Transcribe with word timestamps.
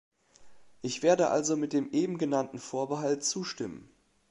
Ich 0.81 1.03
werde 1.03 1.29
also 1.29 1.55
mit 1.55 1.73
dem 1.73 1.91
eben 1.91 2.17
genannten 2.17 2.57
Vorbehalt 2.57 3.23
zustimmen. 3.23 3.87